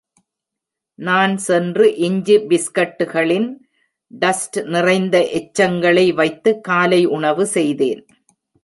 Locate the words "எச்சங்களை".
5.33-6.13